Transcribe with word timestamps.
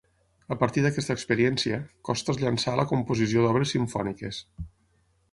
A 0.53 0.55
partir 0.61 0.83
d'aquesta 0.83 1.15
experiència, 1.17 1.77
Costa 2.09 2.33
es 2.33 2.39
llançà 2.43 2.73
a 2.73 2.79
la 2.79 2.85
composició 2.93 3.43
d'obres 3.45 3.75
simfòniques. 3.75 4.41